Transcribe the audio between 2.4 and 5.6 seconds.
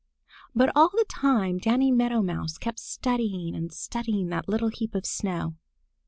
kept studying and studying that little heap of snow.